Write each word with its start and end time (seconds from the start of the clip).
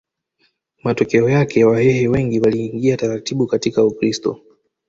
Matokeo 0.83 1.29
yake 1.29 1.65
Wahehe 1.65 2.07
wengi 2.07 2.39
waliingia 2.39 2.97
taratibu 2.97 3.47
katika 3.47 3.85
Ukristo 3.85 4.41